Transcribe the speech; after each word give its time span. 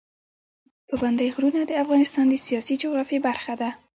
پابندی 0.89 1.27
غرونه 1.35 1.61
د 1.65 1.71
افغانستان 1.83 2.25
د 2.29 2.35
سیاسي 2.45 2.75
جغرافیه 2.83 3.19
برخه 3.27 3.53
ده. 3.61 3.69